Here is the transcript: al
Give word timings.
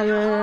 al 0.00 0.39